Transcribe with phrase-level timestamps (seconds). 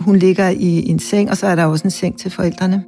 [0.00, 2.84] Hun ligger i en seng, og så er der også en seng til forældrene.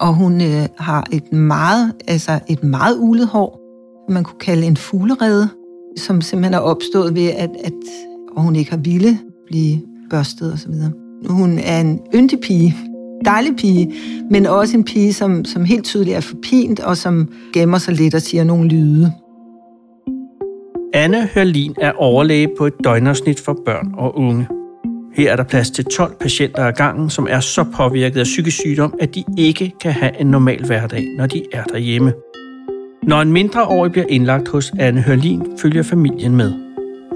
[0.00, 3.60] Og hun øh, har et meget, altså et meget ulet hår,
[4.08, 5.48] man kunne kalde en fuglerede,
[5.96, 7.72] som simpelthen er opstået ved, at, at
[8.36, 10.72] og hun ikke har ville blive børstet osv.
[11.28, 12.76] Hun er en yndig pige,
[13.24, 13.94] dejlig pige,
[14.30, 18.14] men også en pige, som, som helt tydeligt er forpint, og som gemmer sig lidt
[18.14, 19.12] og siger nogle lyde.
[20.94, 24.46] Anne Hørlin er overlæge på et døgnersnit for børn og unge.
[25.16, 28.56] Her er der plads til 12 patienter ad gangen, som er så påvirket af psykisk
[28.56, 32.12] sygdom, at de ikke kan have en normal hverdag, når de er derhjemme.
[33.02, 36.52] Når en mindreårig bliver indlagt hos Anne Hørlin, følger familien med.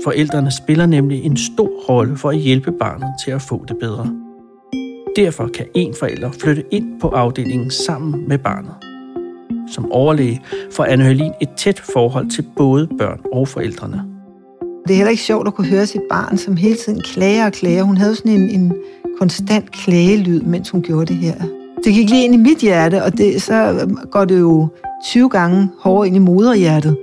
[0.05, 4.15] Forældrene spiller nemlig en stor rolle for at hjælpe barnet til at få det bedre.
[5.17, 8.75] Derfor kan en forælder flytte ind på afdelingen sammen med barnet.
[9.75, 14.10] Som overlæge får Anne Hørlin et tæt forhold til både børn og forældrene.
[14.91, 17.53] Det er heller ikke sjovt at kunne høre sit barn, som hele tiden klager og
[17.53, 17.83] klager.
[17.83, 18.73] Hun havde sådan en, en
[19.19, 21.35] konstant klagelyd, mens hun gjorde det her.
[21.85, 24.69] Det gik lige ind i mit hjerte, og det, så øhm, går det jo
[25.07, 26.97] 20 gange hårdere ind i moderhjertet.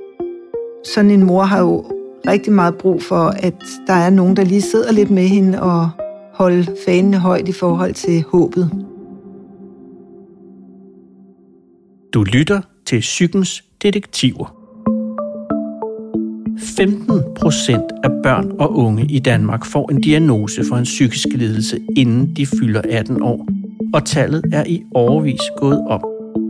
[0.86, 1.86] Sådan en mor har jo
[2.28, 5.90] rigtig meget brug for, at der er nogen, der lige sidder lidt med hende og
[6.34, 8.72] holder fanene højt i forhold til håbet.
[12.14, 14.57] Du lytter til Psykens Detektiver.
[16.78, 21.80] 15 procent af børn og unge i Danmark får en diagnose for en psykisk lidelse,
[21.96, 23.48] inden de fylder 18 år.
[23.94, 26.02] Og tallet er i overvis gået op.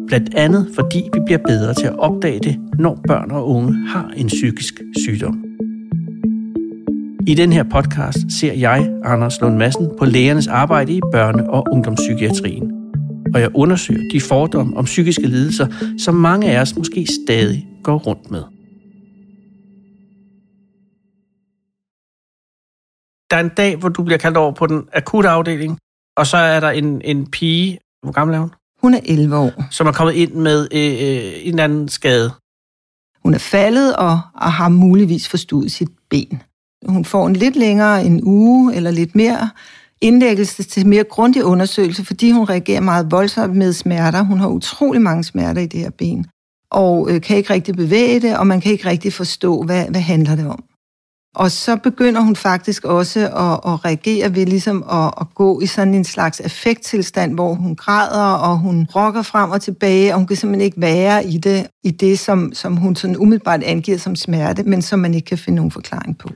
[0.07, 4.11] Blandt andet fordi vi bliver bedre til at opdage det, når børn og unge har
[4.17, 5.43] en psykisk sygdom.
[7.27, 11.67] I den her podcast ser jeg, Anders Lund Madsen, på lægernes arbejde i børne- og
[11.71, 12.71] ungdomspsykiatrien.
[13.33, 15.67] Og jeg undersøger de fordomme om psykiske lidelser,
[15.97, 18.56] som mange af os måske stadig går rundt med.
[23.31, 25.77] Der er en dag, hvor du bliver kaldt over på den akutte afdeling,
[26.17, 28.53] og så er der en, en pige, hvor gammel er hun?
[28.81, 29.51] Hun er 11 år.
[29.71, 32.31] Som er kommet ind med øh, øh, en anden skade.
[33.23, 36.41] Hun er faldet og, og har muligvis forstået sit ben.
[36.87, 39.49] Hun får en lidt længere en uge eller lidt mere
[40.01, 44.21] indlæggelse til mere grundig undersøgelse, fordi hun reagerer meget voldsomt med smerter.
[44.21, 46.25] Hun har utrolig mange smerter i det her ben,
[46.71, 50.01] og øh, kan ikke rigtig bevæge det, og man kan ikke rigtig forstå, hvad, hvad
[50.01, 50.63] handler det om.
[51.37, 55.65] Og så begynder hun faktisk også at, at reagere ved ligesom at, at gå i
[55.65, 60.27] sådan en slags affekttilstand, hvor hun græder, og hun rokker frem og tilbage, og hun
[60.27, 64.15] kan simpelthen ikke være i det, i det som, som hun sådan umiddelbart angiver som
[64.15, 66.29] smerte, men som man ikke kan finde nogen forklaring på.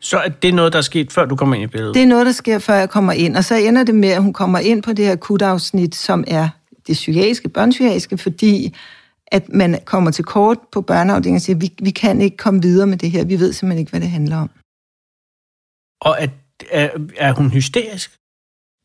[0.00, 1.94] Så er det noget, der er sket, før du kommer ind i billedet?
[1.94, 3.36] Det er noget, der sker, før jeg kommer ind.
[3.36, 6.48] Og så ender det med, at hun kommer ind på det her akutafsnit, som er
[6.86, 8.76] det psykiatriske, børnepsykiatriske, fordi
[9.32, 12.86] at man kommer til kort på børneafdelingen og siger, vi, vi kan ikke komme videre
[12.86, 13.24] med det her.
[13.24, 14.50] Vi ved simpelthen ikke, hvad det handler om.
[16.00, 16.28] Og er,
[16.70, 18.16] er, er hun hysterisk?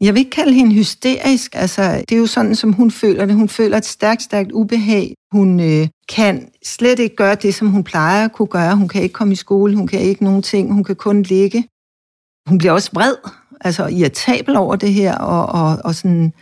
[0.01, 1.55] Jeg vil ikke kalde hende hysterisk.
[1.55, 3.35] Altså, det er jo sådan, som hun føler det.
[3.35, 5.13] Hun føler et stærkt, stærkt ubehag.
[5.31, 8.75] Hun øh, kan slet ikke gøre det, som hun plejer at kunne gøre.
[8.75, 11.67] Hun kan ikke komme i skole, hun kan ikke nogen ting, hun kan kun ligge.
[12.49, 13.15] Hun bliver også vred,
[13.61, 16.33] altså irritabel over det her, og, og, og sådan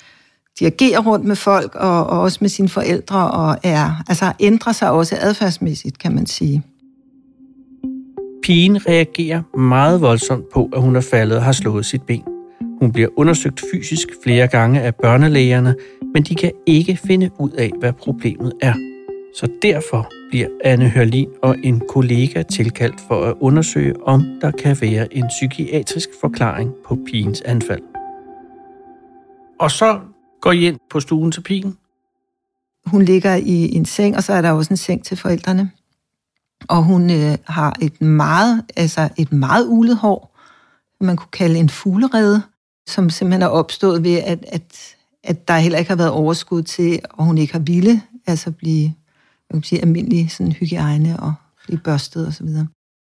[0.60, 4.92] dirigerer rundt med folk, og, og også med sine forældre, og er, altså ændrer sig
[4.92, 6.64] også adfærdsmæssigt, kan man sige.
[8.44, 12.24] Pigen reagerer meget voldsomt på, at hun er faldet og har slået sit ben.
[12.82, 15.76] Hun bliver undersøgt fysisk flere gange af børnelægerne,
[16.14, 18.74] men de kan ikke finde ud af, hvad problemet er.
[19.36, 24.78] Så derfor bliver Anne Hørlin og en kollega tilkaldt for at undersøge, om der kan
[24.82, 27.82] være en psykiatrisk forklaring på pigens anfald.
[29.60, 30.00] Og så
[30.44, 31.78] går I ind på stuen til pigen?
[32.86, 35.72] Hun ligger i en seng, og så er der også en seng til forældrene.
[36.68, 40.38] Og hun øh, har et meget, altså et meget ulet hår,
[41.02, 42.42] man kunne kalde en fuglerede,
[42.88, 47.00] som simpelthen er opstået ved, at, at, at der heller ikke har været overskud til,
[47.10, 48.94] og hun ikke har ville altså blive
[49.54, 51.34] man kan sige, almindelig sådan, hygiejne og
[51.64, 52.48] blive børstet osv.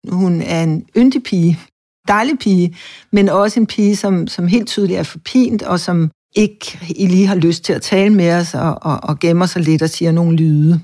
[0.09, 1.59] Hun er en yndig pige,
[2.07, 2.75] dejlig pige,
[3.11, 7.35] men også en pige, som, som helt tydeligt er forpint, og som ikke lige har
[7.35, 10.37] lyst til at tale med os, og, og, og gemmer sig lidt og siger nogle
[10.37, 10.81] lyde.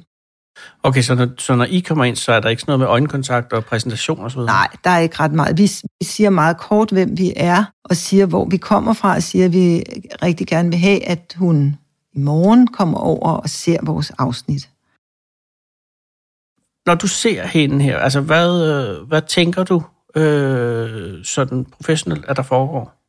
[0.84, 2.88] Okay, så når, så når I kommer ind, så er der ikke sådan noget med
[2.88, 4.52] øjenkontakt og præsentation og så videre?
[4.54, 5.58] Nej, der er ikke ret meget.
[5.58, 9.24] Vi, vi siger meget kort, hvem vi er, og siger, hvor vi kommer fra, og
[9.24, 9.84] siger, at vi
[10.24, 11.78] rigtig gerne vil have, at hun
[12.14, 14.70] i morgen kommer over og ser vores afsnit.
[16.86, 19.84] Når du ser hende her, altså hvad, øh, hvad tænker du
[20.16, 23.05] øh, sådan professionelt, at der foregår?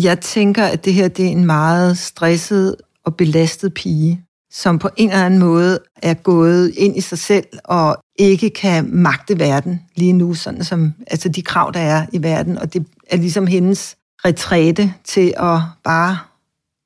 [0.00, 4.88] Jeg tænker, at det her det er en meget stresset og belastet pige, som på
[4.96, 9.80] en eller anden måde er gået ind i sig selv og ikke kan magte verden
[9.96, 13.46] lige nu, sådan som altså de krav, der er i verden, og det er ligesom
[13.46, 16.18] hendes retræte til at bare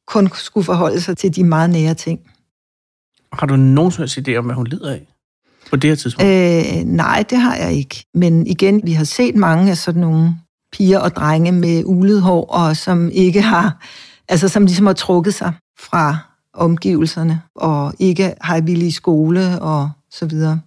[0.07, 2.21] kun skulle forholde sig til de meget nære ting.
[3.33, 5.07] Har du nogen idé om, hvad hun lider af
[5.71, 6.31] på det her tidspunkt?
[6.31, 8.05] Øh, nej, det har jeg ikke.
[8.15, 10.35] Men igen, vi har set mange af sådan nogle
[10.77, 13.85] piger og drenge med ulet hår, og som ikke har,
[14.29, 16.19] altså som ligesom har trukket sig fra
[16.53, 20.61] omgivelserne, og ikke har vildt i skole og så videre.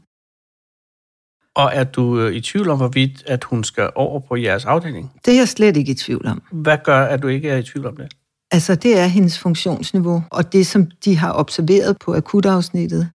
[1.56, 5.12] Og er du øh, i tvivl om, hvorvidt at hun skal over på jeres afdeling?
[5.26, 6.42] Det er jeg slet ikke i tvivl om.
[6.52, 8.14] Hvad gør, at du ikke er i tvivl om det?
[8.52, 13.10] Altså, det er hendes funktionsniveau, og det, som de har observeret på akutafsnittet.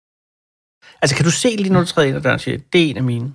[1.02, 2.96] Altså, kan du se lige, når du træder ind ad døren siger, det er en
[2.96, 3.32] af mine?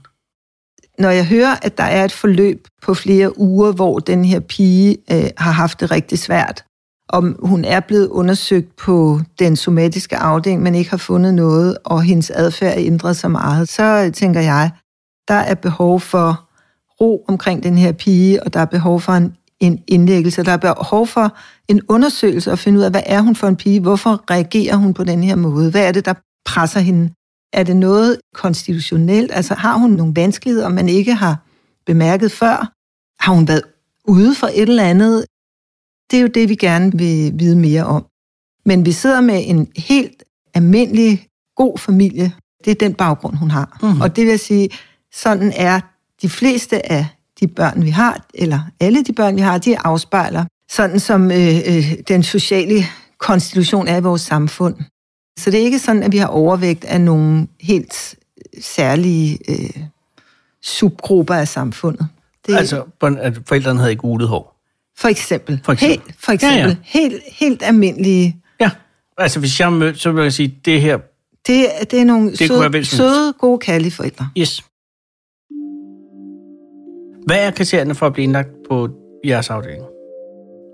[0.99, 4.97] Når jeg hører, at der er et forløb på flere uger, hvor den her pige
[5.11, 6.65] øh, har haft det rigtig svært,
[7.09, 12.03] om hun er blevet undersøgt på den somatiske afdeling, men ikke har fundet noget, og
[12.03, 14.71] hendes adfærd er ændret så meget, så tænker jeg,
[15.27, 16.45] der er behov for
[17.01, 20.43] ro omkring den her pige, og der er behov for en, en indlæggelse.
[20.43, 21.35] Der er behov for
[21.67, 23.79] en undersøgelse og finde ud af, hvad er hun for en pige?
[23.79, 25.71] Hvorfor reagerer hun på den her måde?
[25.71, 26.13] Hvad er det, der
[26.45, 27.09] presser hende?
[27.55, 29.31] Er det noget konstitutionelt?
[29.33, 31.37] Altså har hun nogle vanskeligheder, man ikke har
[31.85, 32.71] bemærket før?
[33.19, 33.63] Har hun været
[34.07, 35.25] ude for et eller andet?
[36.11, 38.05] Det er jo det, vi gerne vil vide mere om.
[38.65, 40.23] Men vi sidder med en helt
[40.53, 42.33] almindelig, god familie.
[42.65, 43.77] Det er den baggrund, hun har.
[43.81, 44.01] Mm-hmm.
[44.01, 44.69] Og det vil sige,
[45.13, 45.79] sådan er
[46.21, 47.07] de fleste af
[47.39, 51.57] de børn, vi har, eller alle de børn, vi har, de afspejler, sådan som øh,
[51.67, 52.85] øh, den sociale
[53.17, 54.75] konstitution er i vores samfund.
[55.39, 58.15] Så det er ikke sådan, at vi har overvægt af nogle helt
[58.61, 59.83] særlige øh,
[60.61, 62.07] subgrupper af samfundet.
[62.47, 64.55] Det, altså, at forældrene havde ikke ulet hår?
[64.97, 65.61] For eksempel.
[65.63, 65.99] For eksempel.
[66.07, 66.59] Helt, for eksempel.
[66.59, 66.75] Ja, ja.
[66.83, 68.41] Helt, helt almindelige.
[68.59, 68.71] Ja,
[69.17, 70.97] altså hvis jeg mødte, så vil jeg sige, det her...
[71.47, 74.29] Det, det er nogle det søde, søde, gode, kærlige forældre.
[74.37, 74.63] Yes.
[77.25, 78.89] Hvad er kriterierne for at blive indlagt på
[79.25, 79.83] jeres afdeling?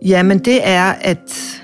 [0.05, 1.61] Jamen, det er, at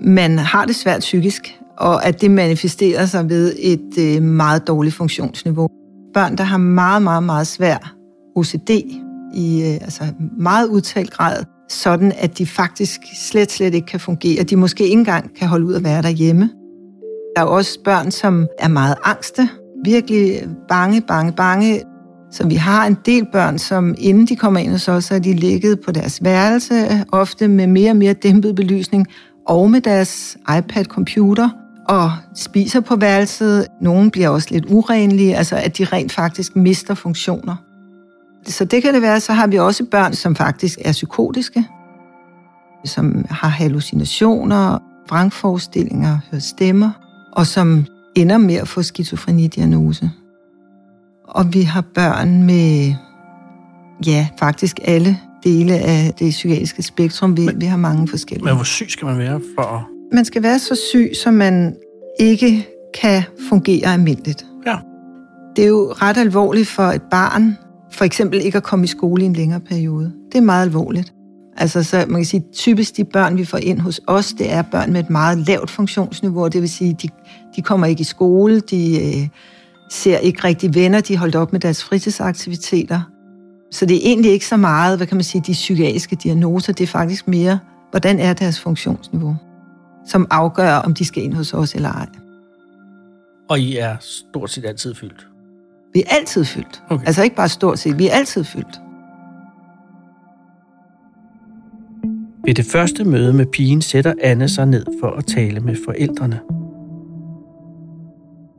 [0.00, 4.94] man har det svært psykisk, og at det manifesterer sig ved et øh, meget dårligt
[4.94, 5.68] funktionsniveau.
[6.14, 7.94] Børn, der har meget, meget, meget svær
[8.36, 8.70] OCD
[9.34, 10.04] i øh, altså
[10.38, 14.42] meget udtalt grad, sådan at de faktisk slet, slet ikke kan fungere.
[14.42, 16.50] De måske ikke engang kan holde ud at være derhjemme.
[17.36, 19.48] Der er også børn, som er meget angste,
[19.84, 21.82] virkelig bange, bange, bange,
[22.32, 25.18] så vi har en del børn, som inden de kommer ind hos os, så er
[25.18, 29.06] de ligget på deres værelse, ofte med mere og mere dæmpet belysning,
[29.48, 31.48] og med deres iPad-computer,
[31.88, 33.66] og spiser på værelset.
[33.80, 37.56] Nogle bliver også lidt urenlige, altså at de rent faktisk mister funktioner.
[38.46, 41.64] Så det kan det være, så har vi også børn, som faktisk er psykotiske,
[42.84, 46.90] som har hallucinationer, vrangforestillinger, hører stemmer,
[47.32, 47.86] og som
[48.16, 50.10] ender med at få skizofrenidiagnose.
[51.28, 52.94] Og vi har børn med,
[54.06, 57.36] ja, faktisk alle dele af det psykiatriske spektrum.
[57.36, 58.44] Vi, men, vi har mange forskellige.
[58.44, 61.76] Men hvor syg skal man være for Man skal være så syg, så man
[62.20, 62.68] ikke
[63.00, 64.46] kan fungere almindeligt.
[64.66, 64.76] Ja.
[65.56, 67.58] Det er jo ret alvorligt for et barn,
[67.90, 70.12] for eksempel ikke at komme i skole i en længere periode.
[70.32, 71.12] Det er meget alvorligt.
[71.56, 74.62] Altså, så man kan sige, typisk de børn, vi får ind hos os, det er
[74.62, 76.48] børn med et meget lavt funktionsniveau.
[76.48, 77.08] Det vil sige, de,
[77.56, 79.28] de kommer ikke i skole, de øh,
[79.90, 83.00] ser ikke rigtig venner, de holdt op med deres fritidsaktiviteter.
[83.70, 86.84] Så det er egentlig ikke så meget, hvad kan man sige, de psykiatriske diagnoser, det
[86.84, 87.58] er faktisk mere,
[87.90, 89.36] hvordan er deres funktionsniveau,
[90.06, 92.06] som afgør, om de skal ind hos os eller ej.
[93.50, 95.26] Og I er stort set altid fyldt?
[95.94, 96.82] Vi er altid fyldt.
[96.90, 97.06] Okay.
[97.06, 98.80] Altså ikke bare stort set, vi er altid fyldt.
[102.44, 106.40] Ved det første møde med pigen sætter Anne sig ned for at tale med forældrene.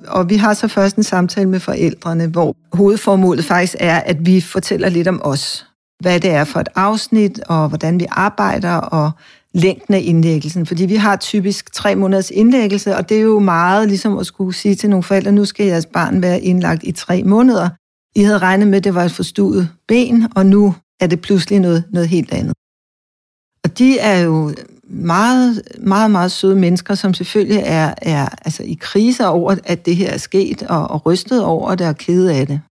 [0.07, 4.41] Og vi har så først en samtale med forældrene, hvor hovedformålet faktisk er, at vi
[4.41, 5.65] fortæller lidt om os.
[5.99, 9.11] Hvad det er for et afsnit, og hvordan vi arbejder, og
[9.53, 10.65] længden af indlæggelsen.
[10.65, 14.53] Fordi vi har typisk tre måneders indlæggelse, og det er jo meget ligesom at skulle
[14.53, 17.69] sige til nogle forældre, nu skal jeres barn være indlagt i tre måneder.
[18.15, 21.59] I havde regnet med, at det var et forstuet ben, og nu er det pludselig
[21.59, 22.53] noget, noget helt andet.
[23.63, 24.53] Og de er jo
[24.89, 29.95] meget, meget, meget søde mennesker, som selvfølgelig er, er altså i krise over, at det
[29.95, 32.61] her er sket, og, og rystet over det og kede af det.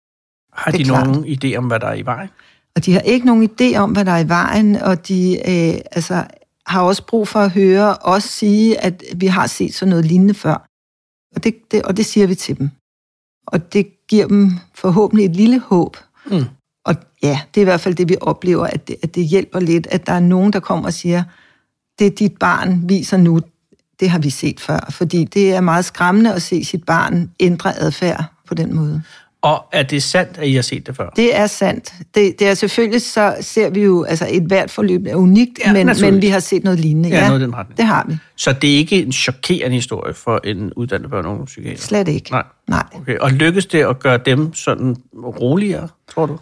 [0.52, 2.28] Har de nogen idé om, hvad der er i vejen?
[2.76, 5.80] Og de har ikke nogen idé om, hvad der er i vejen, og de øh,
[5.92, 6.24] altså,
[6.72, 10.34] har også brug for at høre os sige, at vi har set sådan noget lignende
[10.34, 10.68] før.
[11.34, 12.70] Og det, det, og det siger vi til dem.
[13.46, 15.96] Og det giver dem forhåbentlig et lille håb.
[16.30, 16.44] Mm.
[16.84, 19.60] Og ja, det er i hvert fald det, vi oplever, at det, at det hjælper
[19.60, 21.22] lidt, at der er nogen, der kommer og siger,
[21.98, 23.40] det dit barn viser nu,
[24.00, 24.88] det har vi set før.
[24.90, 29.02] Fordi det er meget skræmmende at se sit barn ændre adfærd på den måde.
[29.42, 31.08] Og er det sandt, at I har set det før?
[31.16, 31.94] Det er sandt.
[32.14, 35.72] Det, det er selvfølgelig, så ser vi jo, altså et hvert forløb er unikt, Ja,
[35.72, 37.08] men, men vi har set noget lignende.
[37.08, 37.76] Ja, noget i den retning.
[37.78, 38.16] det har vi.
[38.36, 41.80] Så det er ikke en chokerende historie for en uddannet børn- og ungdomspsykiater?
[41.82, 42.30] Slet ikke.
[42.30, 42.42] Nej.
[42.68, 42.84] Nej.
[42.94, 43.18] Okay.
[43.18, 46.38] Og lykkes det at gøre dem sådan roligere, tror du?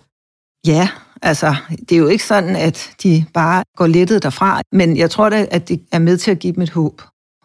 [0.67, 0.89] Ja,
[1.23, 1.55] altså,
[1.89, 5.47] det er jo ikke sådan, at de bare går lettet derfra, men jeg tror da,
[5.51, 7.03] at det er med til at give dem et håb.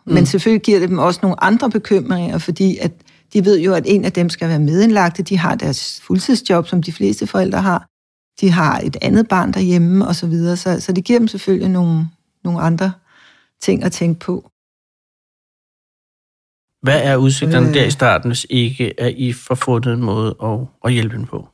[0.07, 0.13] Mm.
[0.13, 2.91] Men selvfølgelig giver det dem også nogle andre bekymringer, fordi at
[3.35, 5.23] de ved jo, at en af dem skal være medindlagte.
[5.23, 7.87] De har deres fuldtidsjob, som de fleste forældre har.
[8.41, 11.69] De har et andet barn derhjemme og så videre, så, så det giver dem selvfølgelig
[11.69, 12.09] nogle,
[12.43, 12.91] nogle andre
[13.61, 14.51] ting at tænke på.
[16.81, 17.73] Hvad er udsigterne Øh.
[17.73, 21.25] der i starten, hvis ikke at I får fundet en måde at, at hjælpe dem
[21.25, 21.47] på?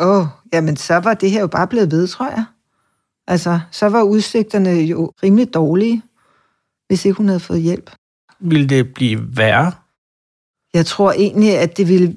[0.00, 2.44] Åh, oh, jamen så var det her jo bare blevet ved, tror jeg.
[3.26, 6.02] Altså, så var udsigterne jo rimelig dårlige,
[6.86, 7.90] hvis ikke hun havde fået hjælp.
[8.40, 9.72] Vil det blive værre?
[10.78, 12.16] Jeg tror egentlig, at det ville,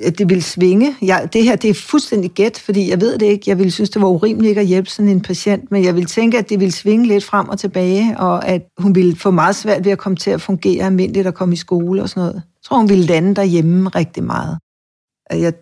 [0.00, 0.96] at det ville svinge.
[1.02, 3.44] Jeg, det her det er fuldstændig gæt, fordi jeg ved det ikke.
[3.46, 6.06] Jeg ville synes, det var urimeligt ikke at hjælpe sådan en patient, men jeg vil
[6.06, 9.56] tænke, at det ville svinge lidt frem og tilbage, og at hun ville få meget
[9.56, 12.34] svært ved at komme til at fungere almindeligt og komme i skole og sådan noget.
[12.34, 14.58] Jeg tror, hun ville lande derhjemme rigtig meget.
[15.30, 15.52] Og Jeg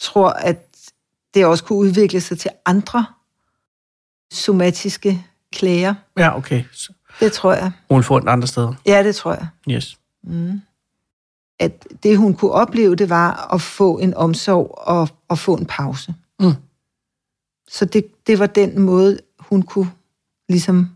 [0.00, 0.64] tror, at
[1.34, 3.06] det også kunne udvikle sig til andre
[4.32, 5.94] somatiske klager.
[6.18, 6.64] Ja, okay.
[7.20, 7.72] Det tror jeg.
[7.88, 8.74] hun vil få den andre steder.
[8.86, 9.46] Ja, det tror jeg.
[9.70, 9.98] Yes.
[10.24, 10.60] Mm.
[11.60, 15.66] At det, hun kunne opleve, det var at få en omsorg og, og få en
[15.66, 16.14] pause.
[16.40, 16.52] Mm.
[17.68, 19.90] Så det, det var den måde, hun kunne
[20.48, 20.88] ligesom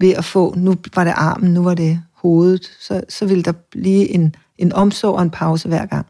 [0.00, 3.52] ved at få, nu var det armen, nu var det hovedet, så, så ville der
[3.52, 6.06] blive en, en omsorg og en pause hver gang.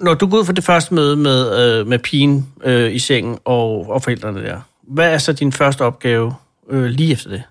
[0.00, 3.38] Når du går ud for det første møde med, øh, med pigen øh, i sengen
[3.44, 6.34] og, og forældrene der, hvad er så din første opgave
[6.68, 7.42] øh, lige efter det?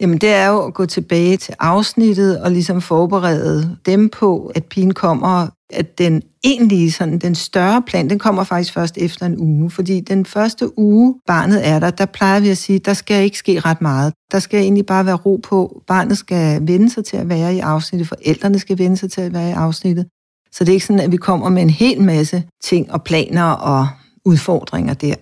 [0.00, 4.64] Jamen, det er jo at gå tilbage til afsnittet og ligesom forberede dem på, at
[4.64, 9.38] pigen kommer, at den egentlige, sådan, den større plan, den kommer faktisk først efter en
[9.38, 9.70] uge.
[9.70, 13.38] Fordi den første uge, barnet er der, der plejer vi at sige, der skal ikke
[13.38, 14.12] ske ret meget.
[14.32, 15.82] Der skal egentlig bare være ro på.
[15.86, 18.08] Barnet skal vende sig til at være i afsnittet.
[18.08, 20.06] Forældrene skal vende sig til at være i afsnittet.
[20.52, 23.44] Så det er ikke sådan, at vi kommer med en hel masse ting og planer
[23.44, 23.88] og
[24.24, 25.14] udfordringer der.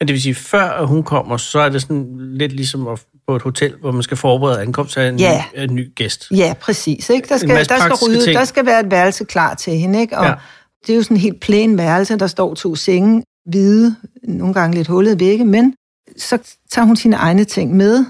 [0.00, 3.06] Men det vil sige, før at hun kommer, så er det sådan lidt ligesom at
[3.28, 5.42] på et hotel, hvor man skal forberede ankomst af en, Ja.
[5.56, 6.26] ny, en ny gæst.
[6.30, 7.10] Ja, præcis.
[7.10, 7.28] Ikke?
[7.28, 8.36] Der, skal, der, skal rydde, ting.
[8.38, 10.00] der skal være et værelse klar til hende.
[10.00, 10.18] Ikke?
[10.18, 10.34] Og Ja.
[10.86, 12.18] Det er jo sådan en helt plæn værelse.
[12.18, 15.74] Der står to senge, hvide, nogle gange lidt hullede vægge, men
[16.16, 16.38] så
[16.70, 18.04] tager hun sine egne ting med.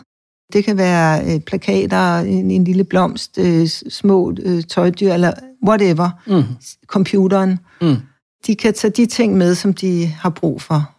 [0.53, 5.33] Det kan være øh, plakater, en, en lille blomst, øh, små øh, tøjdyr, eller
[5.69, 6.11] whatever.
[6.27, 6.43] Mm.
[6.87, 7.59] Computeren.
[7.81, 7.97] Mm.
[8.47, 10.91] De kan tage de ting med, som de har brug for.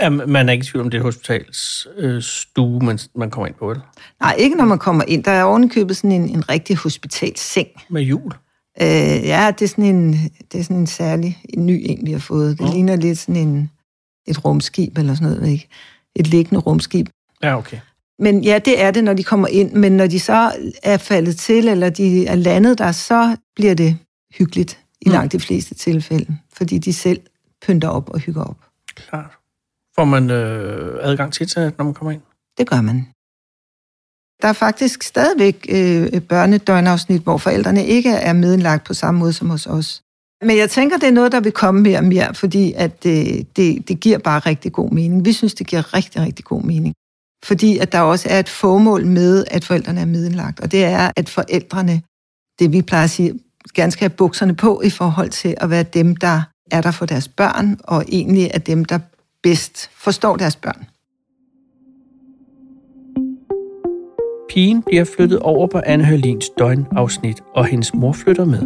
[0.00, 3.30] Ja, man er ikke i tvivl om, det er et hospitals øh, stue, man, man
[3.30, 3.82] kommer ind på, eller?
[4.20, 5.24] Nej, ikke når man kommer ind.
[5.24, 7.68] Der er ovenikøbet sådan en, en rigtig hospitalseng.
[7.90, 8.32] Med jul.
[8.82, 10.12] Øh, ja, det er sådan en,
[10.52, 12.58] det er sådan en særlig en ny en, vi har fået.
[12.58, 12.72] Det Nå.
[12.72, 13.70] ligner lidt sådan en,
[14.26, 15.68] et rumskib eller sådan noget, ikke?
[16.16, 17.08] Et liggende rumskib.
[17.42, 17.78] Ja, okay.
[18.18, 19.72] Men ja, det er det, når de kommer ind.
[19.72, 23.96] Men når de så er faldet til, eller de er landet der, så bliver det
[24.38, 25.12] hyggeligt i Mm.
[25.12, 26.38] langt de fleste tilfælde.
[26.52, 27.20] Fordi de selv
[27.66, 28.56] pynter op og hygger op.
[28.96, 29.30] Klart.
[29.96, 32.22] Får man øh, adgang til internet, når man kommer ind?
[32.58, 33.06] Det gør man.
[34.42, 39.50] Der er faktisk stadigvæk øh, børnedøgnafsnit, hvor forældrene ikke er medlagt på samme måde som
[39.50, 40.02] hos os.
[40.42, 43.46] Men jeg tænker, det er noget, der vil komme mere og mere, fordi at det,
[43.56, 45.24] det, det giver bare rigtig god mening.
[45.24, 46.94] Vi synes, det giver rigtig, rigtig god mening.
[47.44, 51.10] Fordi at der også er et formål med, at forældrene er medlagt, Og det er,
[51.16, 52.02] at forældrene,
[52.58, 53.40] det vi plejer at sige,
[53.74, 57.06] gerne skal have bukserne på i forhold til at være dem, der er der for
[57.06, 58.98] deres børn, og egentlig er dem, der
[59.42, 60.86] bedst forstår deres børn.
[64.50, 68.62] Pigen bliver flyttet over på Anne Hørlins døgnafsnit, og hendes mor flytter med.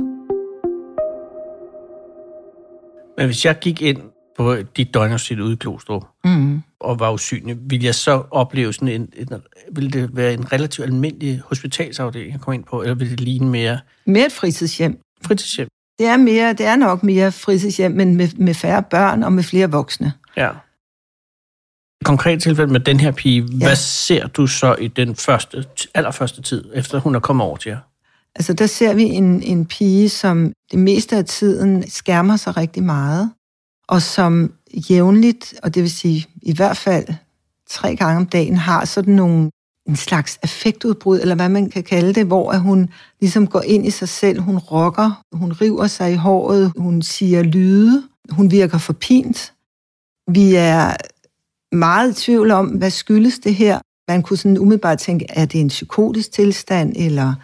[3.19, 3.99] Men hvis jeg gik ind
[4.37, 6.63] på dit døgnafsnit ude i Klostrup, Mm.
[6.81, 9.29] og var usynlig, ville jeg så opleve sådan en, en
[9.73, 13.49] ville det være en relativt almindelig hospitalsafdeling, jeg kom ind på, eller ville det ligne
[13.51, 14.99] mere Mere et fritidshjem.
[15.27, 15.69] fritidshjem?
[15.99, 19.43] Det er, mere, det er nok mere fritidshjem, men med, med færre børn og med
[19.43, 20.13] flere voksne.
[20.37, 20.51] Ja.
[22.07, 23.43] Konkret tilfælde med den her pige.
[23.43, 23.67] Ja.
[23.67, 27.71] hvad ser du så i den første, allerførste tid, efter hun er kommet over til
[27.71, 27.79] jer?
[28.35, 32.83] Altså der ser vi en, en pige, som det meste af tiden skærmer sig rigtig
[32.83, 33.31] meget,
[33.89, 34.53] og som
[34.91, 37.07] jævnligt, og det vil sige i hvert fald
[37.71, 39.51] tre gange om dagen, har sådan nogle
[39.89, 42.89] en slags affektudbrud, eller hvad man kan kalde det, hvor at hun
[43.21, 47.43] ligesom går ind i sig selv, hun rokker, hun river sig i håret, hun siger
[47.43, 49.53] lyde, hun virker forpint.
[50.31, 50.97] Vi er
[51.77, 53.81] meget i tvivl om, hvad skyldes det her.
[54.09, 57.35] Man kunne sådan umiddelbart tænke, er det en psykotisk tilstand, eller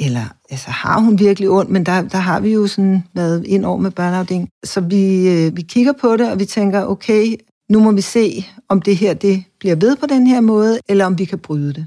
[0.00, 1.70] Eller altså, har hun virkelig ondt?
[1.70, 4.48] Men der, der har vi jo sådan været ind over med børneafdeling.
[4.64, 7.34] Så vi, øh, vi kigger på det, og vi tænker, okay,
[7.70, 11.06] nu må vi se, om det her det bliver ved på den her måde, eller
[11.06, 11.86] om vi kan bryde det.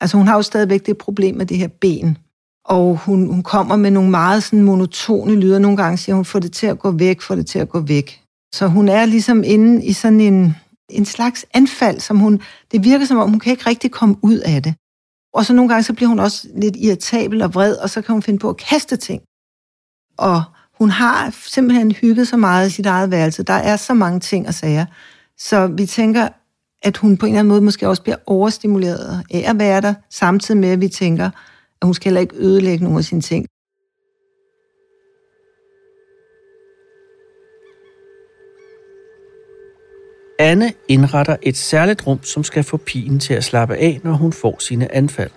[0.00, 2.18] Altså hun har jo stadigvæk det problem med det her ben.
[2.64, 5.58] Og hun, hun kommer med nogle meget sådan monotone lyder.
[5.58, 7.80] Nogle gange siger hun, får det til at gå væk, får det til at gå
[7.80, 8.22] væk.
[8.54, 10.54] Så hun er ligesom inde i sådan en,
[10.88, 12.40] en slags anfald, som hun,
[12.72, 14.74] det virker som om, hun kan ikke rigtig komme ud af det.
[15.34, 18.12] Og så nogle gange, så bliver hun også lidt irritabel og vred, og så kan
[18.12, 19.22] hun finde på at kaste ting.
[20.18, 20.42] Og
[20.78, 23.42] hun har simpelthen hygget så meget i sit eget værelse.
[23.42, 24.86] Der er så mange ting og sager.
[25.38, 26.28] Så vi tænker,
[26.82, 29.94] at hun på en eller anden måde måske også bliver overstimuleret af at være der,
[30.10, 31.26] samtidig med, at vi tænker,
[31.80, 33.46] at hun skal heller ikke ødelægge nogle af sine ting.
[40.38, 44.32] Anne indretter et særligt rum, som skal få pigen til at slappe af, når hun
[44.32, 45.30] får sine anfald.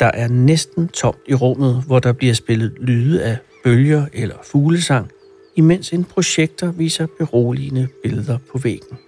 [0.00, 5.10] Der er næsten tomt i rummet, hvor der bliver spillet lyde af bølger eller fuglesang,
[5.56, 8.98] imens en projektor viser beroligende billeder på væggen.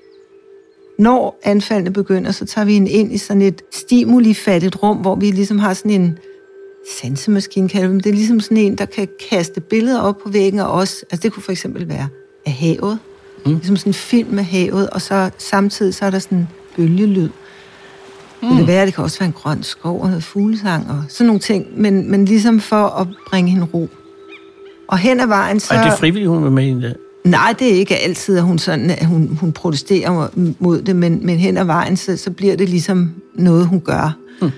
[0.98, 5.30] Når anfaldene begynder, så tager vi en ind i sådan et stimulifattigt rum, hvor vi
[5.30, 6.18] ligesom har sådan en
[7.00, 8.04] sansemaskine, kalder det.
[8.04, 11.22] Det er ligesom sådan en, der kan kaste billeder op på væggen, og også, altså
[11.22, 12.08] det kunne for eksempel være
[12.46, 12.98] af havet,
[13.46, 13.52] mm.
[13.52, 17.28] ligesom sådan en film med havet, og så samtidig så er der sådan en bølgelyd.
[18.42, 18.48] Mm.
[18.48, 21.26] Det kan være, det kan også være en grøn skov og noget fuglesang og sådan
[21.26, 23.88] nogle ting, men, men ligesom for at bringe hende ro.
[24.88, 25.74] Og hen ad vejen så...
[25.74, 26.96] Er det frivilligt, hun er med i det?
[27.24, 30.28] Nej, det er ikke altid, at hun, sådan, at hun, hun protesterer
[30.58, 34.16] mod det, men, men hen ad vejen, så, så bliver det ligesom noget, hun gør.
[34.40, 34.50] Hmm.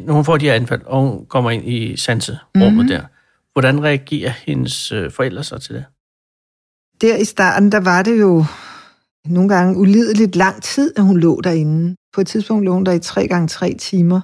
[0.00, 2.88] Når hun får de her anfald, og hun kommer ind i sanserummet mm-hmm.
[2.88, 3.00] der,
[3.52, 5.84] hvordan reagerer hendes øh, forældre så til det?
[7.00, 8.44] Der i starten, der var det jo
[9.26, 11.96] nogle gange ulideligt lang tid, at hun lå derinde.
[12.14, 14.20] På et tidspunkt lå hun der i tre gange tre timer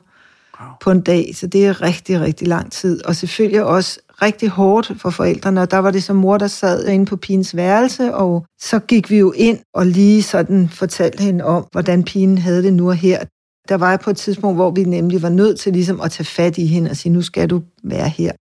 [0.61, 0.69] wow.
[0.81, 3.05] på en dag, så det er rigtig, rigtig lang tid.
[3.05, 6.87] Og selvfølgelig også rigtig hårdt for forældrene, og der var det som mor, der sad
[6.89, 11.45] inde på pigens værelse, og så gik vi jo ind og lige sådan fortalte hende
[11.45, 13.25] om, hvordan pigen havde det nu og her.
[13.69, 16.59] Der var på et tidspunkt, hvor vi nemlig var nødt til ligesom at tage fat
[16.59, 18.33] i hende og sige, nu skal du være her.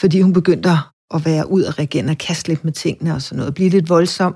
[0.00, 0.68] Fordi hun begyndte
[1.14, 3.88] at være ud og regere og kaste lidt med tingene og sådan noget, blive lidt
[3.88, 4.34] voldsom.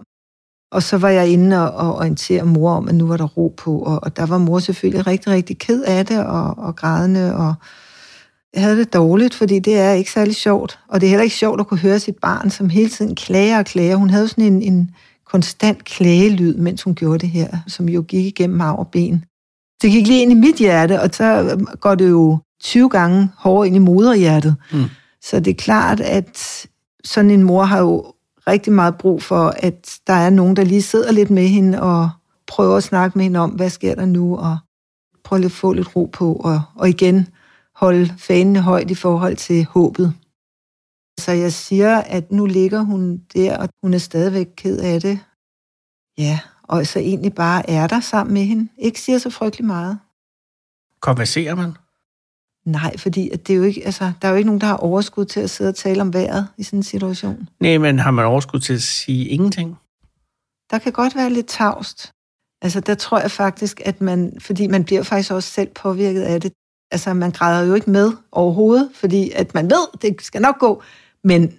[0.72, 3.78] Og så var jeg inde og orientere mor om, at nu var der ro på,
[3.78, 7.54] og, og der var mor selvfølgelig rigtig, rigtig ked af det, og, og grædende, og
[8.54, 10.78] jeg havde det dårligt, fordi det er ikke særlig sjovt.
[10.88, 13.58] Og det er heller ikke sjovt at kunne høre sit barn, som hele tiden klager
[13.58, 13.96] og klager.
[13.96, 14.90] Hun havde sådan en, en
[15.26, 19.24] konstant klagelyd, mens hun gjorde det her, som jo gik igennem mag og ben.
[19.82, 23.66] Det gik lige ind i mit hjerte, og så går det jo 20 gange hårdere
[23.66, 24.56] ind i moderhjertet.
[24.72, 24.84] Mm.
[25.22, 26.66] Så det er klart, at
[27.04, 28.14] sådan en mor har jo
[28.46, 32.10] rigtig meget brug for, at der er nogen, der lige sidder lidt med hende og
[32.46, 34.58] prøver at snakke med hende om, hvad sker der nu, og
[35.24, 37.28] prøver at få lidt ro på, og, og igen
[37.74, 40.14] holde fanen højt i forhold til håbet.
[41.20, 45.18] Så jeg siger, at nu ligger hun der, og hun er stadigvæk ked af det.
[46.18, 48.68] Ja, og så egentlig bare er der sammen med hende.
[48.78, 49.98] Ikke siger så frygtelig meget.
[51.00, 51.72] Konverserer man?
[52.64, 54.76] Nej, fordi at det er jo ikke, altså, der er jo ikke nogen, der har
[54.76, 57.48] overskud til at sidde og tale om vejret i sådan en situation.
[57.60, 59.78] Nej, men har man overskud til at sige ingenting?
[60.70, 62.12] Der kan godt være lidt tavst.
[62.62, 66.40] Altså, der tror jeg faktisk, at man, fordi man bliver faktisk også selv påvirket af
[66.40, 66.52] det.
[66.90, 70.82] Altså, man græder jo ikke med overhovedet, fordi at man ved, det skal nok gå,
[71.24, 71.52] men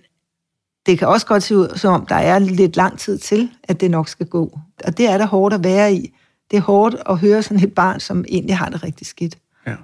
[0.86, 3.82] det kan også godt se ud, som om der er lidt lang tid til, at
[3.82, 4.60] det nok skal gå.
[4.86, 6.14] Og det er da hårdt at være i.
[6.52, 9.38] Det er hårdt at høre sådan et barn, som egentlig har det rigtig skidt.
[9.68, 9.76] Ja.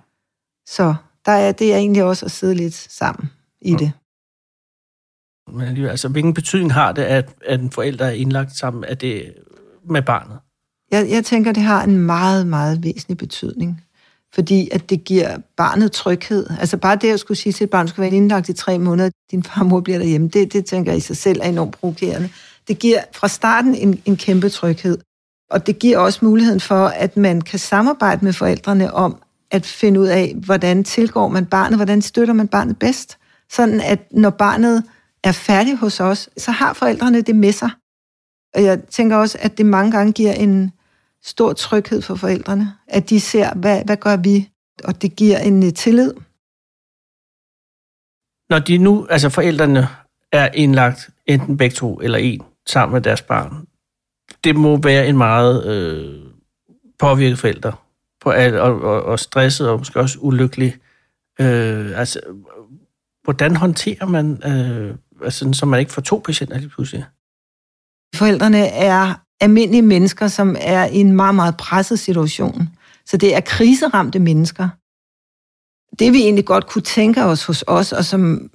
[0.68, 0.96] Så
[1.28, 3.30] der er det er egentlig også at sidde lidt sammen
[3.62, 3.78] i ja.
[3.78, 3.92] det.
[5.52, 9.34] Men altså, hvilken betydning har det, at, at en forælder er indlagt sammen af det
[9.90, 10.40] med barnet?
[10.92, 13.82] Jeg, jeg tænker, det har en meget, meget væsentlig betydning
[14.34, 16.48] fordi at det giver barnet tryghed.
[16.60, 18.80] Altså bare det at skulle sige til et barn, du skal være indlagt i tre
[18.80, 21.50] måneder, din far og mor bliver derhjemme, det, det tænker jeg i sig selv er
[21.50, 22.30] enormt provokerende.
[22.68, 24.98] Det giver fra starten en, en kæmpe tryghed.
[25.52, 30.00] Og det giver også muligheden for, at man kan samarbejde med forældrene om at finde
[30.00, 33.18] ud af, hvordan tilgår man barnet, hvordan støtter man barnet bedst.
[33.50, 34.84] Sådan at når barnet
[35.24, 37.70] er færdig hos os, så har forældrene det med sig.
[38.56, 40.72] Og jeg tænker også, at det mange gange giver en,
[41.28, 44.50] stor tryghed for forældrene, at de ser, hvad, hvad gør vi,
[44.84, 46.14] og det giver en øh, tillid.
[48.50, 49.88] Når de nu, altså forældrene,
[50.32, 53.68] er indlagt enten begge to eller en sammen med deres barn,
[54.44, 56.32] det må være en meget øh,
[57.00, 57.74] påvirket forældre,
[58.28, 60.76] på al, og, og, og stresset og måske også ulykkelig.
[61.40, 62.20] Øh, altså,
[63.24, 67.06] hvordan håndterer man, øh, altså, så man ikke får to patienter lige pludselig?
[68.16, 72.70] Forældrene er almindelige mennesker, som er i en meget, meget presset situation.
[73.06, 74.70] Så det er kriseramte mennesker.
[76.00, 78.50] Det vi egentlig godt kunne tænke os hos os, og som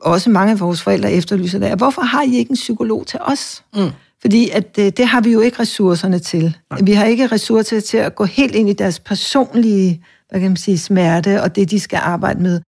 [0.00, 3.20] også mange af vores forældre efterlyser, det er, hvorfor har I ikke en psykolog til
[3.22, 3.64] os?
[3.74, 3.90] Mm.
[4.24, 6.56] Fordi at det, det har vi jo ikke ressourcerne til.
[6.70, 6.80] Nej.
[6.82, 10.56] Vi har ikke ressourcer til at gå helt ind i deres personlige hvad kan man
[10.56, 12.60] sige, smerte og det, de skal arbejde med.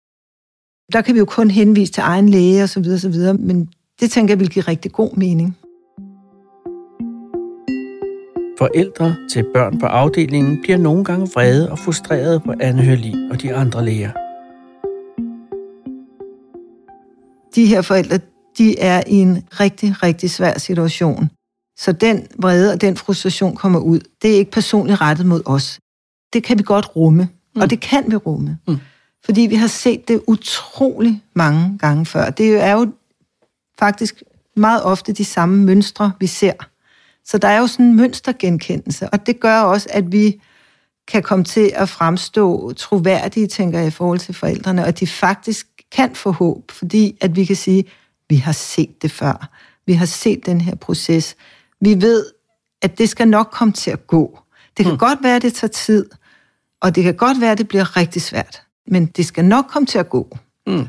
[0.93, 3.69] Der kan vi jo kun henvise til egen læge og så videre, så videre, men
[4.01, 5.57] det tænker jeg vil give rigtig god mening.
[8.59, 13.43] Forældre til børn på afdelingen bliver nogle gange vrede og frustrerede på Anne Hørli og
[13.43, 14.13] de andre læger.
[17.55, 18.19] De her forældre,
[18.59, 21.29] de er i en rigtig, rigtig svær situation.
[21.85, 24.01] Så den vrede og den frustration kommer ud.
[24.23, 25.79] Det er ikke personligt rettet mod os.
[26.33, 27.61] Det kan vi godt rumme, mm.
[27.61, 28.59] og det kan vi rumme.
[28.69, 28.79] Mm.
[29.25, 32.31] Fordi vi har set det utrolig mange gange før.
[32.31, 32.93] Det er jo
[33.79, 34.23] faktisk
[34.57, 36.53] meget ofte de samme mønstre, vi ser.
[37.25, 40.41] Så der er jo sådan en mønstergenkendelse, og det gør også, at vi
[41.09, 45.07] kan komme til at fremstå troværdige, tænker jeg, i forhold til forældrene, og at de
[45.07, 47.85] faktisk kan få håb, fordi at vi kan sige,
[48.29, 49.49] vi har set det før.
[49.87, 51.37] Vi har set den her proces.
[51.85, 52.27] Vi ved,
[52.83, 54.39] at det skal nok komme til at gå.
[54.77, 54.99] Det kan mm.
[54.99, 56.07] godt være, at det tager tid,
[56.81, 59.87] og det kan godt være, at det bliver rigtig svært, men det skal nok komme
[59.87, 60.39] til at gå.
[60.67, 60.87] Mm.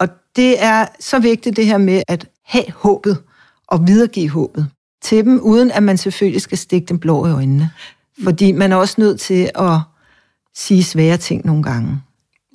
[0.00, 3.22] Og det er så vigtigt det her med at have håbet
[3.66, 4.70] og videregive håbet
[5.02, 7.70] til dem, uden at man selvfølgelig skal stikke dem blå i øjnene.
[8.24, 9.80] Fordi man er også nødt til at
[10.54, 12.02] sige svære ting nogle gange.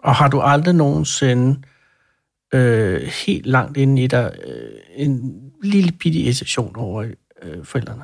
[0.04, 1.62] Og har du aldrig nogensinde
[2.54, 7.06] øh, helt langt inde i dig øh, en lille bitte irritation over
[7.44, 8.04] øh, forældrene?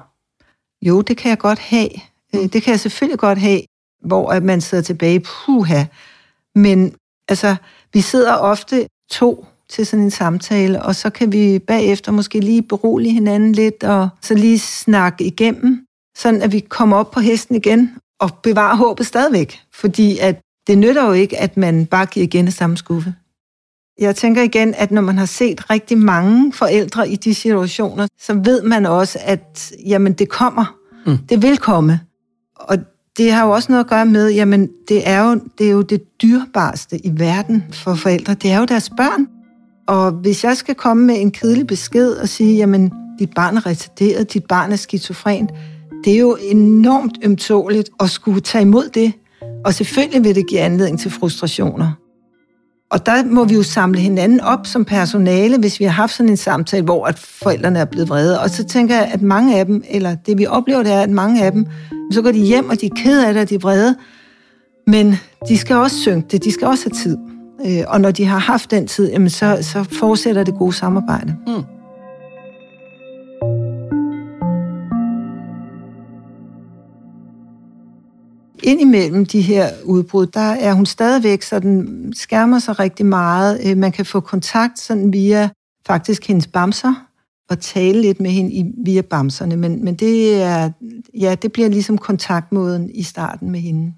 [0.82, 1.89] Jo, det kan jeg godt have.
[2.34, 2.50] Mm.
[2.50, 3.62] det kan jeg selvfølgelig godt have,
[4.02, 5.84] hvor at man sidder tilbage, puha.
[6.56, 6.95] Men
[7.28, 7.56] altså,
[7.93, 12.62] vi sidder ofte to til sådan en samtale, og så kan vi bagefter måske lige
[12.62, 15.86] berolige hinanden lidt, og så lige snakke igennem,
[16.17, 19.62] sådan at vi kommer op på hesten igen, og bevarer håbet stadigvæk.
[19.73, 23.15] Fordi at det nytter jo ikke, at man bare giver igen i samme skuffe.
[23.99, 28.33] Jeg tænker igen, at når man har set rigtig mange forældre i de situationer, så
[28.33, 30.75] ved man også, at jamen, det kommer.
[31.05, 31.17] Mm.
[31.17, 31.99] Det vil komme.
[32.55, 32.77] Og
[33.17, 35.81] det har jo også noget at gøre med, jamen, det er, jo, det er jo
[35.81, 38.33] det dyrbarste i verden for forældre.
[38.33, 39.27] Det er jo deres børn.
[39.88, 43.65] Og hvis jeg skal komme med en kedelig besked og sige, jamen, dit barn er
[43.65, 45.49] retarderet, dit barn er skizofren,
[46.03, 49.13] det er jo enormt ømtåligt at skulle tage imod det.
[49.65, 51.91] Og selvfølgelig vil det give anledning til frustrationer.
[52.91, 56.30] Og der må vi jo samle hinanden op som personale, hvis vi har haft sådan
[56.30, 58.41] en samtale, hvor at forældrene er blevet vrede.
[58.41, 61.10] Og så tænker jeg, at mange af dem, eller det vi oplever, det er, at
[61.10, 61.65] mange af dem,
[62.12, 63.95] så går de hjem, og de er ked af det, og de er vrede.
[64.88, 65.15] Men
[65.50, 67.17] de skal også synke det, de skal også have tid.
[67.65, 71.36] Øh, og når de har haft den tid, jamen så, så fortsætter det gode samarbejde.
[71.47, 71.76] Mm.
[78.67, 83.60] Indimellem de her udbrud, der er hun stadigvæk, så den skærmer sig rigtig meget.
[83.65, 85.49] Øh, man kan få kontakt sådan via
[85.88, 86.93] faktisk hendes bamser,
[87.49, 90.69] og tale lidt med hende via bamserne, men, men det, er,
[91.19, 93.93] ja, det bliver ligesom kontaktmåden i starten med hende.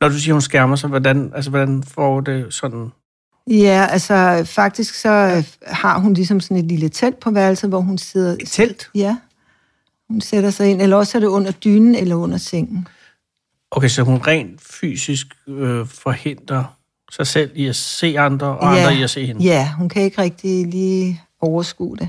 [0.00, 2.88] Når du siger, hun skærmer sig, hvordan, altså, hvordan får det sådan?
[3.46, 5.42] Ja, altså faktisk så ja.
[5.62, 8.32] har hun ligesom sådan et lille telt på værelset, hvor hun sidder...
[8.32, 8.90] Et telt?
[8.94, 9.16] Ja.
[10.10, 12.88] Hun sætter sig ind, eller også er det under dynen eller under sengen.
[13.70, 16.64] Okay, så hun rent fysisk øh, forhindrer
[17.12, 18.80] sig selv i at se andre, og ja.
[18.80, 19.44] andre i at se hende?
[19.44, 22.08] Ja, hun kan ikke rigtig lige overskue det.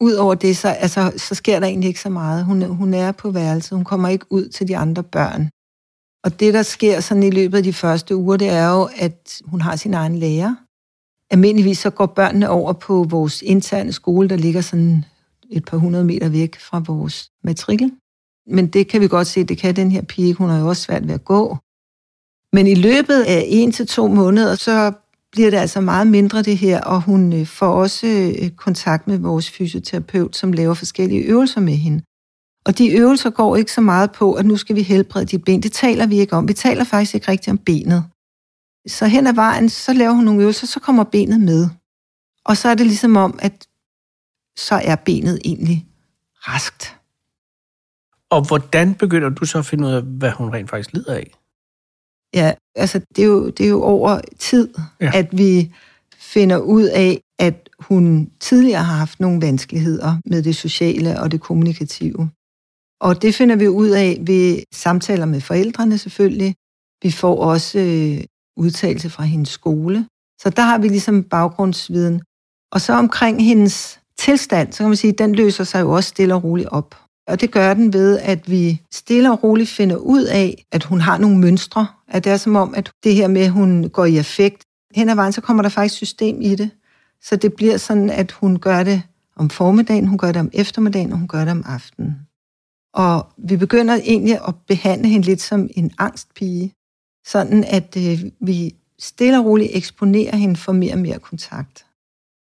[0.00, 2.44] Udover det, så, altså, så sker der egentlig ikke så meget.
[2.44, 5.50] Hun, hun er på værelset, hun kommer ikke ud til de andre børn.
[6.24, 9.42] Og det, der sker sådan i løbet af de første uger, det er jo, at
[9.44, 10.54] hun har sin egen lærer.
[11.30, 15.04] Almindeligvis så går børnene over på vores interne skole, der ligger sådan
[15.50, 17.92] et par hundrede meter væk fra vores matrikel.
[18.46, 20.82] Men det kan vi godt se, det kan den her pige, hun har jo også
[20.82, 21.56] svært ved at gå.
[22.52, 24.92] Men i løbet af en til to måneder, så
[25.32, 29.18] bliver det altså meget mindre det her, og hun øh, får også øh, kontakt med
[29.18, 32.02] vores fysioterapeut, som laver forskellige øvelser med hende.
[32.66, 35.62] Og de øvelser går ikke så meget på, at nu skal vi helbrede dit ben.
[35.62, 36.48] Det taler vi ikke om.
[36.48, 38.04] Vi taler faktisk ikke rigtigt om benet.
[38.86, 41.68] Så hen ad vejen, så laver hun nogle øvelser, så kommer benet med.
[42.44, 43.66] Og så er det ligesom om, at
[44.56, 45.86] så er benet egentlig
[46.48, 46.96] raskt.
[48.30, 51.34] Og hvordan begynder du så at finde ud af, hvad hun rent faktisk lider af?
[52.34, 55.10] Ja, altså det er jo, det er jo over tid, ja.
[55.14, 55.74] at vi
[56.16, 61.40] finder ud af, at hun tidligere har haft nogle vanskeligheder med det sociale og det
[61.40, 62.30] kommunikative.
[63.00, 66.54] Og det finder vi ud af ved samtaler med forældrene selvfølgelig.
[67.02, 68.24] Vi får også øh,
[68.56, 70.08] udtalelse fra hendes skole.
[70.40, 72.22] Så der har vi ligesom baggrundsviden.
[72.72, 76.34] Og så omkring hendes tilstand, så kan man sige, den løser sig jo også stille
[76.34, 77.03] og roligt op.
[77.26, 81.00] Og det gør den ved, at vi stille og roligt finder ud af, at hun
[81.00, 81.86] har nogle mønstre.
[82.08, 84.62] At det er som om, at det her med, at hun går i effekt,
[84.94, 86.70] hen ad vejen, så kommer der faktisk system i det.
[87.22, 89.02] Så det bliver sådan, at hun gør det
[89.36, 92.26] om formiddagen, hun gør det om eftermiddagen, og hun gør det om aftenen.
[92.94, 96.72] Og vi begynder egentlig at behandle hende lidt som en angstpige,
[97.26, 101.86] sådan at øh, vi stille og roligt eksponerer hende for mere og mere kontakt.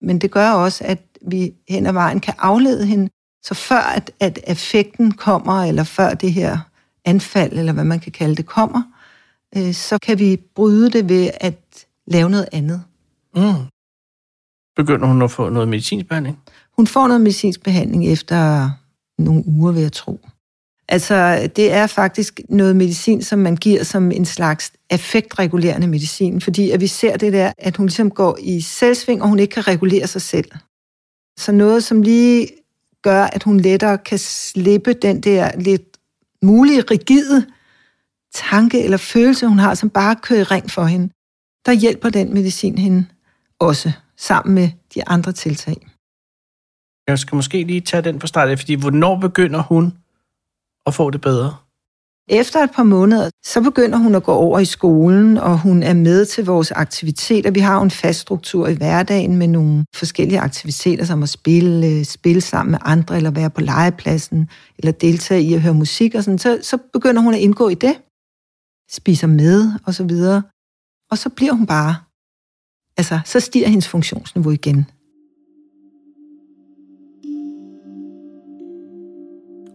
[0.01, 3.09] Men det gør også, at vi hen ad vejen kan aflede hende,
[3.43, 6.57] så før at, at effekten kommer, eller før det her
[7.05, 8.81] anfald, eller hvad man kan kalde det, kommer,
[9.57, 12.83] øh, så kan vi bryde det ved at lave noget andet.
[13.35, 13.65] Mm.
[14.75, 16.39] Begynder hun at få noget medicinsk behandling?
[16.75, 18.69] Hun får noget medicinsk behandling efter
[19.17, 20.19] nogle uger, vil jeg tro.
[20.89, 26.71] Altså, det er faktisk noget medicin, som man giver som en slags affektregulerende medicin, fordi
[26.71, 29.67] at vi ser det der, at hun ligesom går i selvsving, og hun ikke kan
[29.67, 30.51] regulere sig selv.
[31.37, 32.47] Så noget, som lige
[33.03, 35.97] gør, at hun lettere kan slippe den der lidt
[36.43, 37.45] mulige rigide
[38.33, 41.09] tanke eller følelse, hun har, som bare kører i ring for hende,
[41.65, 43.05] der hjælper den medicin hende
[43.59, 45.87] også, sammen med de andre tiltag.
[47.07, 49.97] Jeg skal måske lige tage den fra start, fordi hvornår begynder hun
[50.85, 51.57] at få det bedre?
[52.29, 55.93] Efter et par måneder, så begynder hun at gå over i skolen, og hun er
[55.93, 57.51] med til vores aktiviteter.
[57.51, 62.05] Vi har jo en fast struktur i hverdagen med nogle forskellige aktiviteter, som at spille,
[62.05, 66.23] spille sammen med andre, eller være på legepladsen, eller deltage i at høre musik og
[66.23, 66.37] sådan.
[66.37, 68.01] Så, så begynder hun at indgå i det,
[68.91, 70.43] spiser med og så videre.
[71.11, 71.95] Og så bliver hun bare,
[72.97, 74.85] altså, så stiger hendes funktionsniveau igen.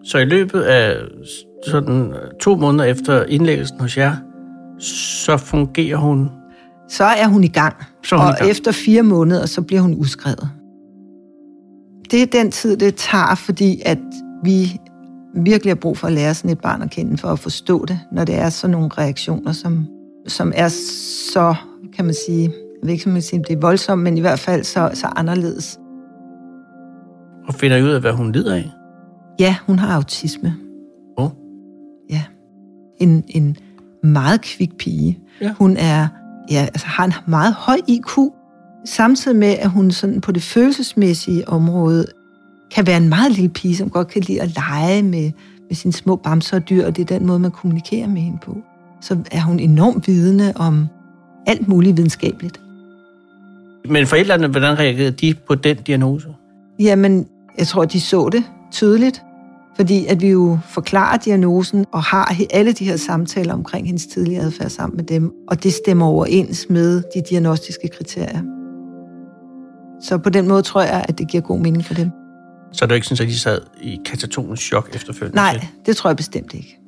[0.04, 0.96] Så i løbet af
[1.66, 4.16] sådan to måneder efter indlæggelsen hos jer,
[4.78, 6.30] så fungerer hun?
[6.88, 7.74] Så er hun i gang.
[8.04, 8.50] Så hun og i gang.
[8.50, 10.48] efter fire måneder, så bliver hun udskrevet.
[12.10, 13.98] Det er den tid, det tager, fordi at
[14.44, 14.80] vi
[15.34, 18.00] virkelig har brug for at lære sådan et barn at kende, for at forstå det,
[18.12, 19.86] når det er sådan nogle reaktioner, som,
[20.28, 20.68] som er
[21.32, 21.54] så,
[21.96, 24.38] kan man sige, jeg ved ikke, om man siger, det er voldsomt, men i hvert
[24.38, 25.78] fald så, så anderledes.
[27.48, 28.70] Og finder I ud af, hvad hun lider af?
[29.40, 30.54] Ja, hun har autisme.
[33.02, 33.56] En, en
[34.02, 35.18] meget kvik pige.
[35.40, 35.52] Ja.
[35.58, 36.08] Hun er,
[36.50, 38.18] ja, altså har en meget høj IQ,
[38.84, 42.06] samtidig med, at hun sådan på det følelsesmæssige område
[42.74, 45.30] kan være en meget lille pige, som godt kan lide at lege med,
[45.68, 48.38] med sine små bamser og dyr, og det er den måde, man kommunikerer med hende
[48.42, 48.56] på.
[49.00, 50.86] Så er hun enormt vidende om
[51.46, 52.60] alt muligt videnskabeligt.
[53.88, 56.28] Men forældrene, hvordan reagerede de på den diagnose?
[56.78, 57.26] Jamen,
[57.58, 59.22] jeg tror, de så det tydeligt,
[59.76, 64.40] fordi at vi jo forklarer diagnosen og har alle de her samtaler omkring hendes tidlige
[64.40, 68.42] adfærd sammen med dem, og det stemmer overens med de diagnostiske kriterier.
[70.02, 72.10] Så på den måde tror jeg, at det giver god mening for dem.
[72.72, 75.36] Så er det jo ikke sådan, at de sad i katatonisk chok efterfølgende?
[75.36, 76.78] Nej, det tror jeg bestemt ikke.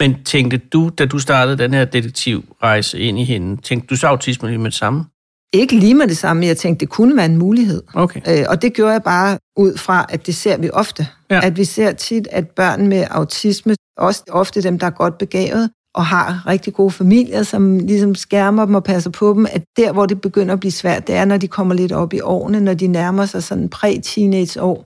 [0.00, 4.06] Men tænkte du, da du startede den her detektivrejse ind i hende, tænkte du så
[4.06, 5.04] autisme lige med det samme?
[5.52, 7.82] Ikke lige med det samme, jeg tænkte, det kunne være en mulighed.
[7.94, 8.20] Okay.
[8.28, 11.08] Øh, og det gjorde jeg bare ud fra, at det ser vi ofte.
[11.30, 11.40] Ja.
[11.46, 15.70] At vi ser tit, at børn med autisme, også ofte dem, der er godt begavet,
[15.94, 19.92] og har rigtig gode familier, som ligesom skærmer dem og passer på dem, at der,
[19.92, 22.60] hvor det begynder at blive svært, det er, når de kommer lidt op i årene,
[22.60, 24.84] når de nærmer sig sådan præ-teenage-år,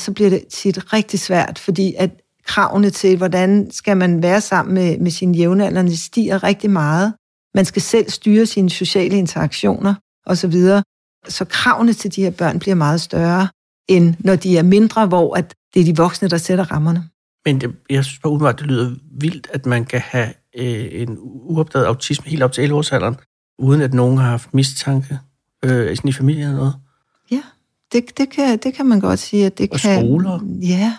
[0.00, 2.10] så bliver det tit rigtig svært, fordi at
[2.46, 7.14] kravene til, hvordan skal man være sammen med, med sine jævnaldrende, stiger rigtig meget.
[7.54, 9.94] Man skal selv styre sine sociale interaktioner
[10.26, 10.52] osv.
[10.52, 10.82] Så,
[11.28, 13.48] så kravene til de her børn bliver meget større,
[13.88, 17.08] end når de er mindre, hvor at det er de voksne, der sætter rammerne.
[17.44, 21.16] Men det, jeg synes bare umiddelbart, det lyder vildt, at man kan have øh, en
[21.20, 23.16] uopdaget autisme helt op til 11 års alderen,
[23.58, 25.18] uden at nogen har haft mistanke
[25.64, 26.74] øh, sådan i familien eller noget.
[27.30, 27.42] Ja,
[27.92, 30.00] det, det, kan, det kan man godt sige, at det Og kan...
[30.00, 30.40] skoler.
[30.62, 30.96] Ja,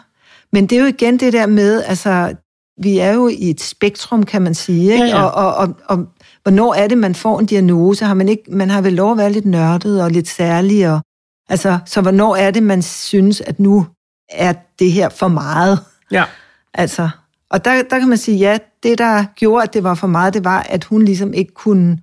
[0.51, 2.35] men det er jo igen det der med, altså,
[2.81, 5.05] vi er jo i et spektrum, kan man sige, ikke?
[5.05, 5.23] Ja, ja.
[5.23, 6.07] Og, og, og, og
[6.43, 8.05] hvornår er det, man får en diagnose?
[8.05, 11.01] Har man, ikke, man har vel lov at være lidt nørdet og lidt særlig, og,
[11.49, 13.87] altså, så hvornår er det, man synes, at nu
[14.29, 15.79] er det her for meget?
[16.11, 16.25] Ja.
[16.73, 17.09] Altså,
[17.49, 20.33] og der, der kan man sige, ja, det der gjorde, at det var for meget,
[20.33, 21.99] det var, at hun ligesom ikke kunne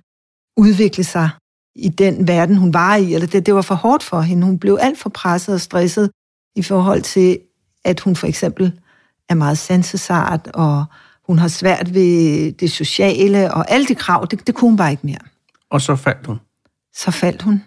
[0.57, 1.29] udvikle sig
[1.75, 4.45] i den verden, hun var i, eller det, det var for hårdt for hende.
[4.45, 6.11] Hun blev alt for presset og stresset
[6.55, 7.39] i forhold til,
[7.85, 8.79] at hun for eksempel
[9.29, 10.85] er meget sansesart, og
[11.29, 14.91] hun har svært ved det sociale, og alle de krav, det, det kunne hun bare
[14.91, 15.19] ikke mere.
[15.69, 16.39] Og så faldt hun.
[16.95, 17.63] Så faldt hun.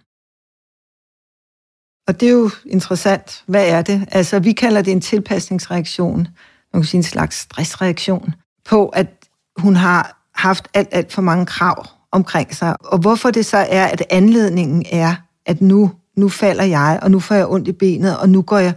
[2.09, 3.45] Og det er jo interessant.
[3.47, 4.09] Hvad er det?
[4.13, 6.29] Altså, vi kalder det en tilpasningsreaktion.
[6.73, 9.09] Man kan sige en slags stressreaktion på, at
[9.57, 12.77] hun har haft alt, alt for mange krav omkring sig.
[12.81, 15.15] Og hvorfor det så er, at anledningen er,
[15.47, 18.59] at nu nu falder jeg, og nu får jeg ondt i benet, og nu går
[18.59, 18.75] jeg...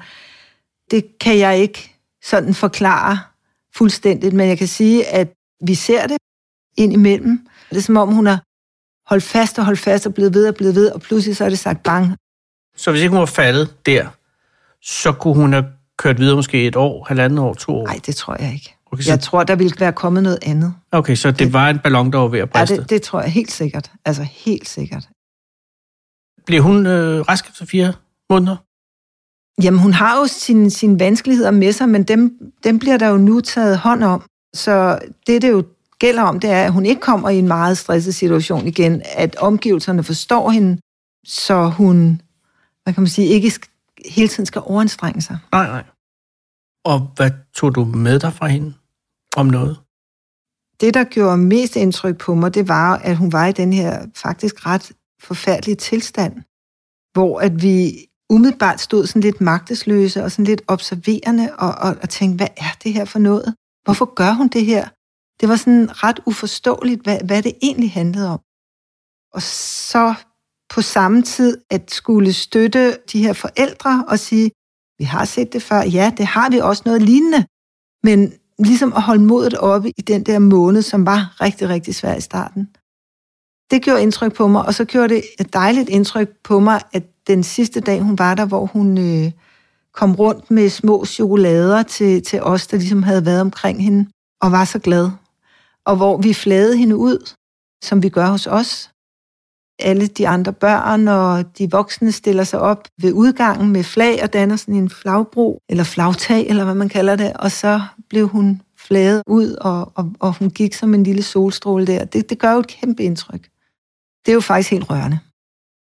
[0.91, 1.91] Det kan jeg ikke
[2.24, 3.19] sådan forklare
[3.77, 5.33] fuldstændigt, men jeg kan sige, at
[5.65, 6.17] vi ser det
[6.77, 7.47] ind imellem.
[7.69, 8.43] Det er som om, hun har
[9.09, 11.49] holdt fast og holdt fast og blevet ved og blevet ved, og pludselig så er
[11.49, 12.15] det sagt bang.
[12.75, 14.07] Så hvis ikke hun var faldet der,
[14.81, 15.65] så kunne hun have
[15.97, 17.85] kørt videre måske et år, halvandet år, to år?
[17.85, 18.75] Nej, det tror jeg ikke.
[18.91, 19.11] Okay, så...
[19.11, 20.73] Jeg tror, der ville være kommet noget andet.
[20.91, 22.75] Okay, så det var en ballon, der var ved at briste?
[22.75, 23.91] Ja, det, det tror jeg helt sikkert.
[24.05, 25.09] Altså helt sikkert.
[26.45, 27.93] Bliver hun øh, rask efter fire
[28.29, 28.57] måneder?
[29.63, 33.17] Jamen, hun har jo sine sin vanskeligheder med sig, men dem, dem bliver der jo
[33.17, 34.25] nu taget hånd om.
[34.53, 35.63] Så det, det jo
[35.99, 39.35] gælder om, det er, at hun ikke kommer i en meget stresset situation igen, at
[39.35, 40.81] omgivelserne forstår hende,
[41.25, 42.21] så hun,
[42.83, 43.51] hvad kan man sige, ikke
[44.05, 45.37] hele tiden skal overanstrenge sig.
[45.51, 45.83] Nej, nej.
[46.85, 48.73] Og hvad tog du med dig fra hende
[49.35, 49.77] om noget?
[50.81, 54.05] Det, der gjorde mest indtryk på mig, det var, at hun var i den her
[54.15, 54.91] faktisk ret
[55.21, 56.33] forfærdelige tilstand,
[57.13, 62.09] hvor at vi umiddelbart stod sådan lidt magtesløse og sådan lidt observerende og, og, og
[62.09, 63.55] tænkte, hvad er det her for noget?
[63.83, 64.89] Hvorfor gør hun det her?
[65.39, 68.39] Det var sådan ret uforståeligt, hvad, hvad det egentlig handlede om.
[69.33, 70.13] Og så
[70.73, 74.51] på samme tid at skulle støtte de her forældre og sige,
[74.97, 77.45] vi har set det før, ja, det har vi også noget lignende,
[78.03, 82.15] men ligesom at holde modet oppe i den der måned, som var rigtig, rigtig svær
[82.15, 82.69] i starten.
[83.71, 87.03] Det gjorde indtryk på mig, og så gjorde det et dejligt indtryk på mig, at
[87.27, 89.31] den sidste dag, hun var der, hvor hun øh,
[89.93, 94.09] kom rundt med små chokolader til, til os, der ligesom havde været omkring hende,
[94.41, 95.09] og var så glad.
[95.85, 97.33] Og hvor vi flagede hende ud,
[97.83, 98.91] som vi gør hos os.
[99.79, 104.33] Alle de andre børn og de voksne stiller sig op ved udgangen med flag og
[104.33, 108.61] danner sådan en flagbro, eller flagtag, eller hvad man kalder det, og så blev hun
[108.77, 112.05] flaget ud, og, og, og hun gik som en lille solstråle der.
[112.05, 113.49] Det, det gør jo et kæmpe indtryk.
[114.25, 115.19] Det er jo faktisk helt rørende.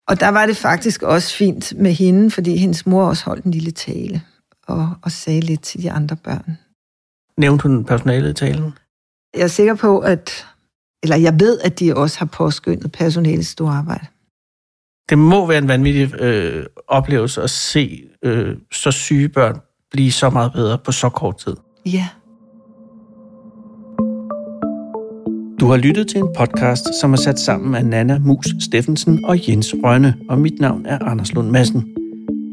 [0.10, 3.52] Og der var det faktisk også fint med hende, fordi hendes mor også holdt en
[3.52, 4.22] lille tale
[4.68, 6.58] og, og sagde lidt til de andre børn.
[7.38, 8.74] Nævnte hun personalet i talen?
[9.34, 10.48] Jeg er sikker på, at,
[11.04, 14.06] eller jeg ved, at de også har påskyndet personalets store arbejde.
[15.10, 19.60] Det må være en vanvittig øh, oplevelse at se øh, så syge børn
[19.92, 21.56] blive så meget bedre på så kort tid.
[21.86, 22.10] Ja.
[25.60, 29.50] Du har lyttet til en podcast, som er sat sammen af Nana Mus Steffensen og
[29.50, 31.86] Jens Rønne, og mit navn er Anders Lund Madsen.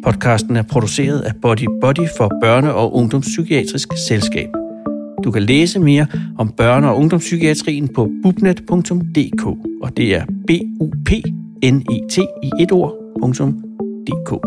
[0.04, 4.48] Podcasten er produceret af Body Body for Børne- og Ungdomspsykiatrisk Selskab.
[5.24, 6.06] Du kan læse mere
[6.38, 9.46] om børne- og ungdomspsykiatrien på bubnet.dk,
[9.82, 11.10] og det er b u p
[11.64, 14.46] n e t i et ord.dk.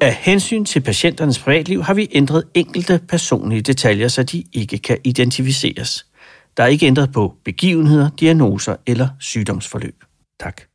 [0.00, 4.96] Af hensyn til patienternes privatliv har vi ændret enkelte personlige detaljer, så de ikke kan
[5.04, 6.06] identificeres.
[6.56, 10.04] Der er ikke ændret på begivenheder, diagnoser eller sygdomsforløb.
[10.40, 10.71] Tak.